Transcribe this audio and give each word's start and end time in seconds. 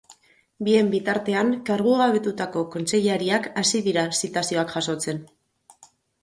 Bien 0.67 0.87
bitartean, 0.93 1.51
kargugabetutako 1.67 2.63
kontseilariak 2.77 3.51
hasi 3.63 3.83
dira 3.89 4.07
zitazioak 4.21 4.75
jasotzen. 4.79 5.23